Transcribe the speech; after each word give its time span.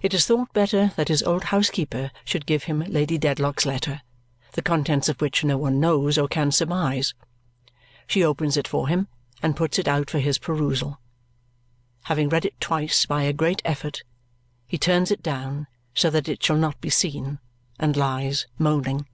It 0.00 0.14
is 0.14 0.24
thought 0.24 0.50
better 0.54 0.92
that 0.96 1.08
his 1.08 1.22
old 1.22 1.44
housekeeper 1.52 2.10
should 2.24 2.46
give 2.46 2.64
him 2.64 2.80
Lady 2.88 3.18
Dedlock's 3.18 3.66
letter, 3.66 4.00
the 4.52 4.62
contents 4.62 5.10
of 5.10 5.20
which 5.20 5.44
no 5.44 5.58
one 5.58 5.78
knows 5.78 6.16
or 6.16 6.26
can 6.26 6.52
surmise. 6.52 7.12
She 8.06 8.24
opens 8.24 8.56
it 8.56 8.66
for 8.66 8.88
him 8.88 9.08
and 9.42 9.54
puts 9.54 9.78
it 9.78 9.86
out 9.86 10.08
for 10.08 10.20
his 10.20 10.38
perusal. 10.38 11.02
Having 12.04 12.30
read 12.30 12.46
it 12.46 12.58
twice 12.60 13.04
by 13.04 13.24
a 13.24 13.34
great 13.34 13.60
effort, 13.62 14.04
he 14.66 14.78
turns 14.78 15.10
it 15.10 15.22
down 15.22 15.66
so 15.92 16.08
that 16.08 16.30
it 16.30 16.42
shall 16.42 16.56
not 16.56 16.80
be 16.80 16.88
seen 16.88 17.38
and 17.78 17.94
lies 17.94 18.46
moaning. 18.56 19.06